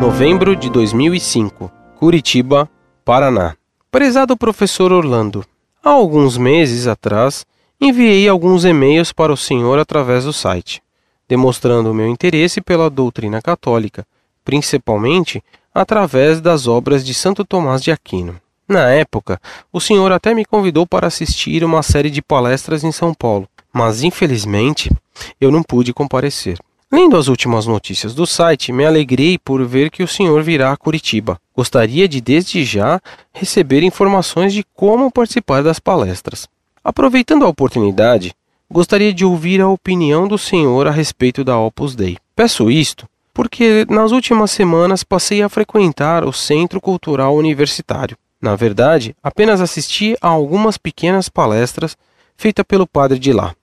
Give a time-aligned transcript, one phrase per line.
[0.00, 2.70] Novembro de 2005, Curitiba,
[3.04, 3.56] Paraná.
[3.90, 5.44] Prezado professor Orlando,
[5.82, 7.44] há alguns meses atrás
[7.80, 10.80] enviei alguns e-mails para o senhor através do site,
[11.28, 14.06] demonstrando o meu interesse pela doutrina católica,
[14.44, 15.42] principalmente
[15.74, 18.40] através das obras de Santo Tomás de Aquino.
[18.68, 19.40] Na época,
[19.72, 24.04] o senhor até me convidou para assistir uma série de palestras em São Paulo, mas
[24.04, 24.92] infelizmente
[25.40, 26.56] eu não pude comparecer.
[26.90, 30.76] Lendo as últimas notícias do site, me alegrei por ver que o senhor virá a
[30.76, 31.38] Curitiba.
[31.54, 32.98] Gostaria de, desde já,
[33.30, 36.48] receber informações de como participar das palestras.
[36.82, 38.34] Aproveitando a oportunidade,
[38.70, 42.16] gostaria de ouvir a opinião do senhor a respeito da Opus Dei.
[42.34, 48.16] Peço isto porque nas últimas semanas passei a frequentar o Centro Cultural Universitário.
[48.40, 51.96] Na verdade, apenas assisti a algumas pequenas palestras
[52.36, 53.54] feitas pelo padre de lá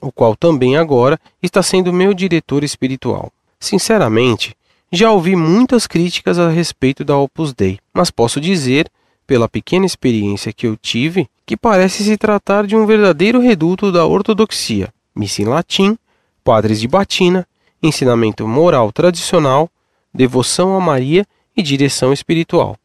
[0.00, 3.32] o qual também agora está sendo meu diretor espiritual.
[3.58, 4.56] Sinceramente,
[4.92, 8.90] já ouvi muitas críticas a respeito da Opus Dei, mas posso dizer,
[9.26, 14.04] pela pequena experiência que eu tive, que parece se tratar de um verdadeiro reduto da
[14.04, 15.96] ortodoxia, missa em latim,
[16.42, 17.46] padres de batina,
[17.82, 19.70] ensinamento moral tradicional,
[20.12, 21.26] devoção a Maria
[21.56, 22.76] e direção espiritual.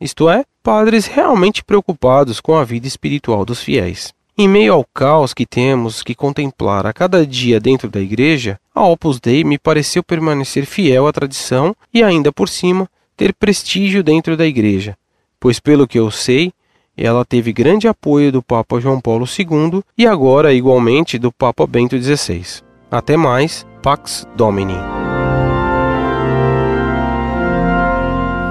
[0.00, 4.12] Isto é, padres realmente preocupados com a vida espiritual dos fiéis.
[4.36, 8.84] Em meio ao caos que temos que contemplar a cada dia dentro da igreja, a
[8.84, 14.36] Opus Dei me pareceu permanecer fiel à tradição e ainda por cima ter prestígio dentro
[14.36, 14.96] da igreja,
[15.38, 16.52] pois pelo que eu sei,
[16.96, 21.96] ela teve grande apoio do Papa João Paulo II e agora igualmente do Papa Bento
[21.96, 22.60] XVI.
[22.90, 24.74] Até mais, Pax Domini.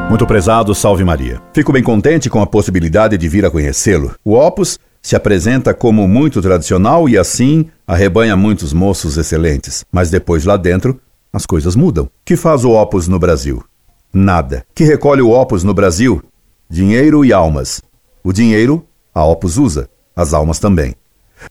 [0.09, 1.42] Muito prezado, salve Maria.
[1.54, 4.16] Fico bem contente com a possibilidade de vir a conhecê-lo.
[4.23, 9.83] O Opus se apresenta como muito tradicional e assim arrebanha muitos moços excelentes.
[9.91, 10.99] Mas depois lá dentro,
[11.31, 12.09] as coisas mudam.
[12.23, 13.61] Que faz o Opus no Brasil?
[14.13, 14.65] Nada.
[14.73, 16.23] Que recolhe o Opus no Brasil?
[16.69, 17.81] Dinheiro e almas.
[18.23, 20.95] O dinheiro, a Opus usa, as almas também.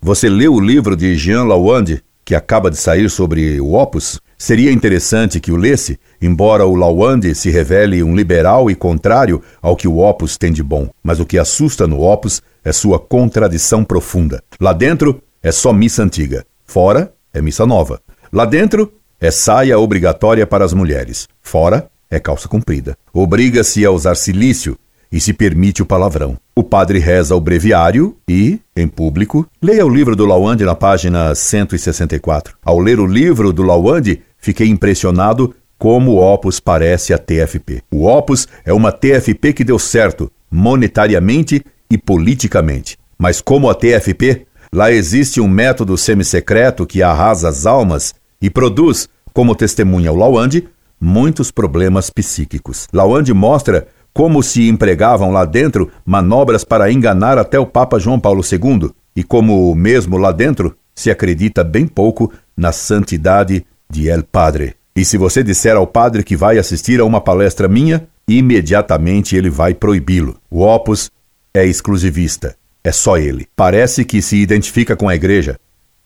[0.01, 4.19] Você leu o livro de Jean Lawande, que acaba de sair sobre o Opus?
[4.39, 9.77] Seria interessante que o lesse, embora o Lawande se revele um liberal e contrário ao
[9.77, 10.89] que o Opus tem de bom.
[11.03, 14.43] Mas o que assusta no Opus é sua contradição profunda.
[14.61, 18.01] Lá dentro é só missa antiga, fora é missa nova.
[18.33, 22.97] Lá dentro é saia obrigatória para as mulheres, fora é calça comprida.
[23.13, 24.77] Obriga-se a usar silício
[25.11, 26.39] e se permite o palavrão.
[26.57, 31.35] O padre reza o breviário e, em público, leia o livro do Lawande na página
[31.35, 32.57] 164.
[32.65, 37.83] Ao ler o livro do Lawande, fiquei impressionado como o Opus parece a TFP.
[37.91, 42.97] O Opus é uma TFP que deu certo, monetariamente e politicamente.
[43.19, 49.11] Mas como a TFP, lá existe um método semissecreto que arrasa as almas e produz,
[49.35, 50.67] como testemunha o Lawande,
[50.99, 52.89] muitos problemas psíquicos.
[52.95, 58.43] Lawande mostra como se empregavam lá dentro manobras para enganar até o Papa João Paulo
[58.43, 64.75] II, e como mesmo lá dentro se acredita bem pouco na santidade de El Padre.
[64.97, 69.51] E se você disser ao padre que vai assistir a uma palestra minha, imediatamente ele
[69.51, 70.37] vai proibi-lo.
[70.51, 71.11] O Opus
[71.55, 72.57] é exclusivista.
[72.85, 73.47] É só ele.
[73.55, 75.59] Parece que se identifica com a igreja,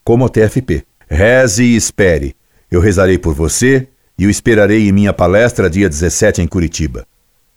[0.04, 0.84] como o TFP.
[1.08, 2.34] Reze e espere.
[2.70, 7.06] Eu rezarei por você e o esperarei em minha palestra dia 17 em Curitiba.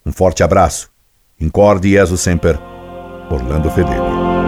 [0.06, 0.90] Um forte abraço.
[1.40, 2.60] Incorde Jesus Semper.
[3.30, 4.39] Orlando Fedeli.